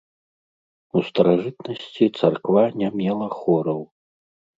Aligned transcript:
У 0.99 1.01
старажытнасці 1.09 2.07
царква 2.21 2.63
не 2.79 2.89
мела 3.03 3.27
хораў. 3.37 3.79